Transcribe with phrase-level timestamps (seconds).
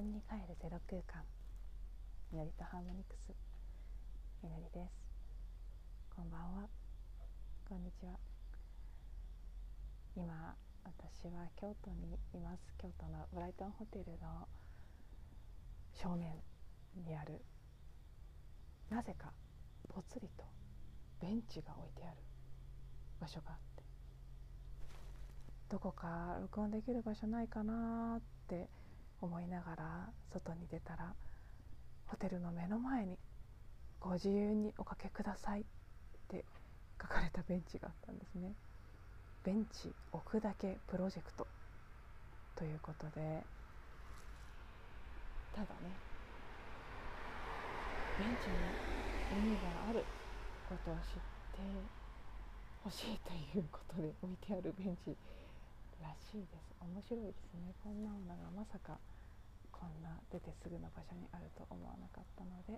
[0.00, 1.22] 分に帰るゼロ空間
[2.32, 3.34] みのりとハーモニクス
[4.42, 4.96] みのりです。
[6.16, 6.68] こんばんは。
[7.68, 8.12] こんにちは。
[10.16, 12.72] 今私は京都にいます。
[12.80, 14.48] 京都のブライトンホテルの
[15.92, 16.32] 正面
[16.96, 17.44] にある
[18.88, 19.34] なぜか
[19.86, 20.44] ぽつりと
[21.20, 22.16] ベンチが置いてある
[23.20, 23.82] 場所があって。
[25.68, 28.70] どこか録音できる場所ないかなって
[29.20, 31.14] 思いながら外に出たら
[32.06, 33.18] ホテルの目の前に
[34.00, 35.64] 「ご自由におかけください」っ
[36.28, 36.44] て
[37.00, 38.54] 書かれたベンチがあったんですね。
[39.42, 41.46] ベンチ置くだけプロジェクト
[42.54, 43.46] ということで
[45.52, 45.98] ただね
[48.18, 48.76] ベンチに
[49.30, 50.04] 意味がある
[50.62, 51.88] ことを知って
[52.82, 55.16] ほしいということで置いてあるベンチ
[56.02, 58.98] らしいです面白いですねこんなものがまさか
[59.70, 62.76] こんな出てすぐの場所にあると思わなかったので、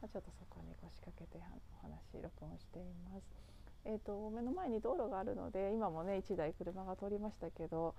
[0.00, 3.24] まあ、ちょっとそこに腰掛けてお話録音しています。
[3.86, 7.94] えーと、目の前に道路があるので今もね1台車が通りましたけど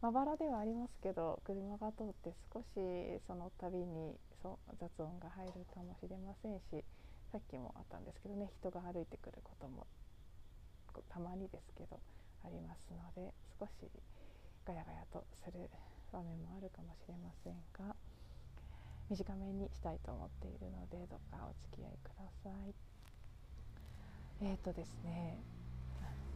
[0.00, 6.84] まばらではありますけど車が通って少しその度にそ雑音が入るかもしれませんし
[7.30, 9.86] さっきもあったんですけどね人が歩いてくることも
[11.08, 12.00] たまにですけど
[12.44, 13.90] ありますので少し
[14.64, 15.70] ガヤガヤとする
[16.12, 17.94] 場面もあるかもしれませんが
[19.10, 22.74] 短めにしたいと思っているのでどうかお付き合いください。
[24.40, 25.38] えっ、ー、とですね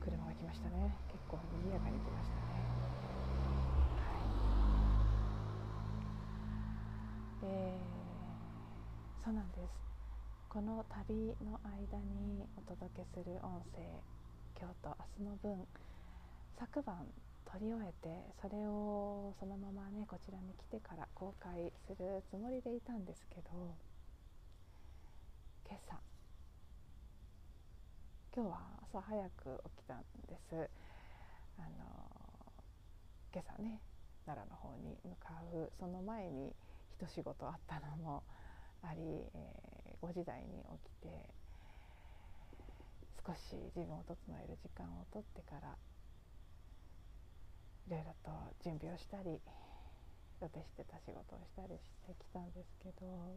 [0.00, 0.94] 車が来ましたね。
[1.08, 2.42] 結構賑やかに来ましたね。
[3.98, 4.12] は
[7.42, 7.50] い。
[7.50, 9.86] えー、そうなんです。
[10.48, 13.82] この旅の間にお届けする音声
[14.58, 15.66] 今日と明日の分
[16.59, 17.06] 昨晩
[17.44, 18.09] 撮り終えて
[18.41, 23.77] それをそのままねこちらに来てから公開するつもりでいたんですけど
[25.69, 26.00] 今朝
[28.34, 28.59] 今日は
[28.91, 30.71] 朝早く起きたんです。
[31.59, 31.84] あの
[33.33, 33.81] 今朝ね
[34.27, 36.53] 奈良の方に向かうその前に
[37.00, 38.23] 一仕事あったのも
[38.83, 39.00] あり、
[39.34, 41.09] えー、5時台に起きて
[43.27, 45.77] 少し自分を整える時間をとってから
[47.91, 48.30] ろいろと
[48.62, 49.41] 準備をしたり
[50.41, 53.36] 予定してた仕事をしたりしてきたんですけど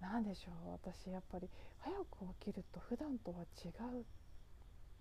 [0.00, 1.48] 何でしょう私やっぱり
[1.80, 3.68] 早く起きると普段とは違
[4.00, 4.04] う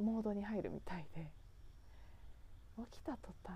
[0.03, 1.31] モードに入るみたいで
[2.77, 3.55] 起きた途端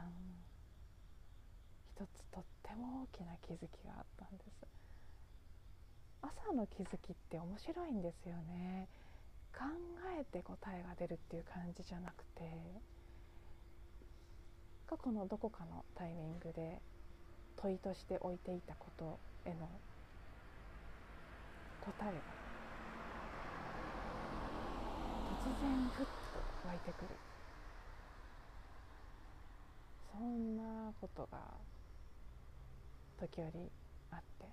[1.97, 4.67] 一つとっても大きな気づきがあったんです。
[6.21, 8.87] 朝の気づきって面白いんですよね。
[9.51, 9.65] 考
[10.19, 12.43] えて答えが出るっていう感じじゃなくて
[14.89, 16.81] 過去のどこかのタイミングで
[17.57, 19.67] 問いとして置いていたことへの
[21.81, 22.13] 答えが
[25.43, 27.07] 突然ふっと湧いてくる。
[30.11, 31.37] そんなことが
[33.19, 33.71] 時折
[34.11, 34.47] あって。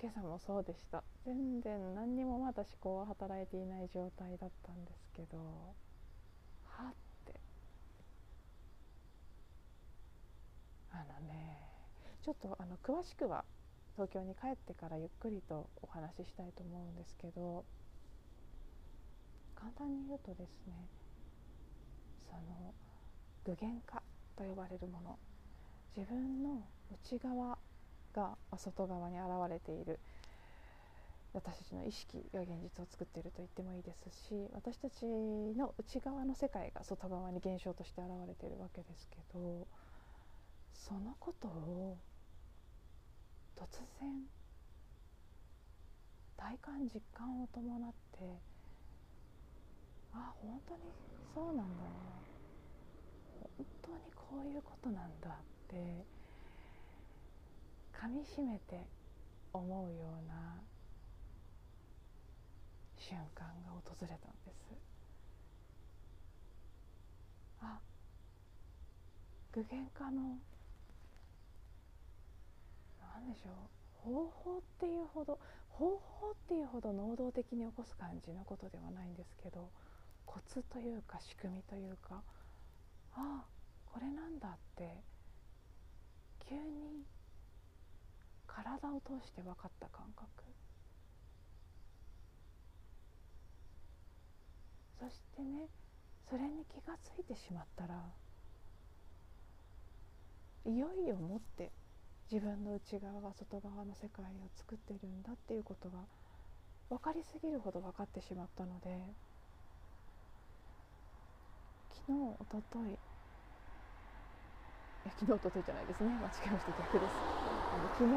[0.00, 1.02] 今朝もそうでした。
[1.24, 5.38] 全然何にもまだ思考は働いていない状態だったんですけど
[6.68, 6.94] はっ
[10.96, 11.58] あのね
[12.24, 13.44] ちょっとあの詳しくは
[13.94, 17.64] 東京に帰ってからゆっくりとお話ししたいと思うんですけど
[19.54, 20.74] 簡単に言うとですね
[22.28, 22.72] その
[23.44, 24.02] 具現化
[24.36, 25.18] と呼ばれるもの
[25.96, 26.62] 自分の
[27.04, 27.58] 内側
[28.14, 29.98] が外側に現れている
[31.32, 39.66] 私たちの意識が現実を作っていると言ってもいいですし私たちの内側の世界が外側に現象として現れているわけですけど
[40.86, 41.98] そのことを
[43.56, 43.66] 突
[43.98, 44.22] 然
[46.36, 48.40] 体感実感を伴って
[50.12, 50.80] あ本当に
[51.34, 51.90] そうなんだな。
[53.58, 55.32] 本当にこういうことなんだっ
[55.66, 56.06] て
[57.92, 58.86] かみしめて
[59.52, 60.62] 思うような
[62.96, 64.72] 瞬間が訪れたんです。
[67.60, 67.80] あ
[69.52, 70.38] 具現化の
[73.16, 74.12] 何でしょう。
[74.12, 75.38] 方法っていうほど
[75.70, 79.70] 方法っていうほど能動的に起こす感じのことではないんですけど
[80.26, 82.22] コツというか仕組みというか
[83.14, 83.44] ああ
[83.86, 85.02] これなんだって
[86.48, 87.04] 急に
[88.46, 90.28] 体を通して分かった感覚。
[95.00, 95.68] そしてね
[96.28, 97.94] それに気が付いてしまったら
[100.64, 101.70] いよいよもって
[102.30, 105.98] 自分の内側が外側の世界を作ってるんだっていうことが
[106.90, 109.14] 分かりすぎるほど分かってしまったので
[112.06, 112.92] 昨日おとといい
[115.06, 116.10] や昨日おとといじゃないですね。
[116.10, 117.12] 間違えました逆です。
[117.70, 118.10] あの昨日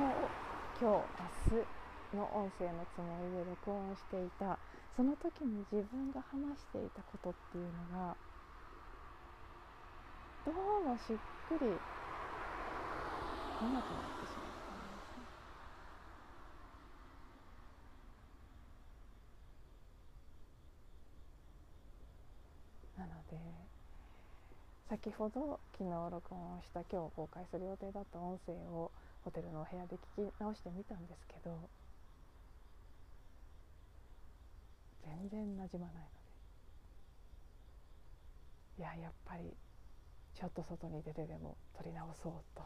[0.82, 1.14] 今日
[1.54, 4.60] 明日の音声のつもりで録音していた
[4.96, 8.18] その時に自分が話していたことっていうのが
[10.46, 11.84] どうもしっくり
[13.60, 13.84] 来なくなっ
[14.22, 15.28] てしまったんですね。
[22.98, 23.36] なので
[24.88, 28.92] 先ほど昨日録音をした今日公開する予定だった音声を
[29.26, 31.70] ホテルのお部屋で聞き直してみたんですけど
[35.04, 36.00] 全然なじまないの
[38.78, 39.54] でいややっぱり
[40.34, 42.64] ちょっと外に出てでも撮り直そうと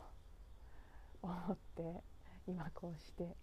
[1.24, 2.04] 思って
[2.48, 3.36] 今こうして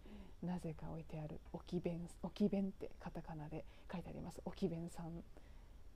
[0.42, 4.40] なぜか置いてある置き弁置き弁ってカタカナで書いてあります。
[4.44, 5.22] 置き弁さん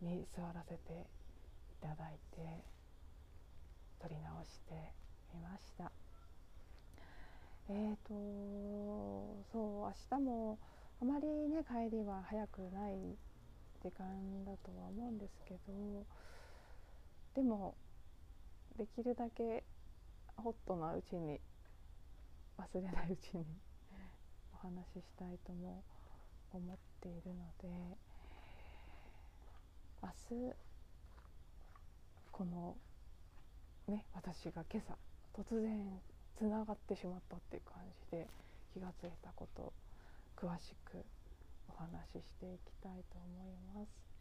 [0.01, 1.07] に座らせて
[1.73, 2.65] いただいて
[4.01, 4.93] 撮り直して
[5.35, 5.93] みました。
[7.69, 8.13] えーと
[9.53, 10.59] そう明日も
[11.01, 13.17] あまりね帰りは早くない
[13.83, 16.05] 時間だとは思うんですけど
[17.35, 17.75] でも
[18.77, 19.65] できるだけ
[20.37, 21.41] ホットなうちに
[22.59, 23.45] 忘れないうちに
[24.55, 25.83] お話ししたいとも
[26.53, 27.69] 思っているので
[30.03, 30.09] 明
[30.49, 30.55] 日
[32.31, 32.77] この
[33.89, 34.97] ね私が今朝
[35.35, 36.01] 突然
[36.37, 38.27] つながってしまったっていう感じで
[38.73, 39.73] 気がついたこと
[40.37, 40.99] 詳しく
[41.69, 44.14] お話ししていきたいと思います。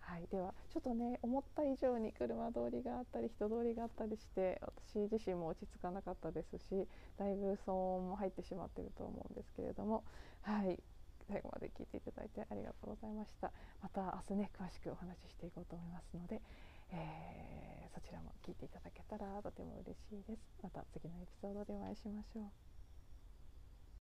[0.00, 10.02] はい、ではちょっとね思った以上に車通りがあったり人通りがあったりして私自身も落ち着かなかったですしだいぶ騒音も入ってしまっていると思うんですけれども
[10.42, 10.78] はい
[11.30, 13.52] 最後まで聞いていただいてありがとうございました。
[13.80, 16.42] また明日ね詳しくお話ししていこうと思いますので、
[16.90, 20.42] えー、そちらも聞いていただけたらとても嬉しいです。
[20.60, 22.69] また次のエピソードでお会いしましょう。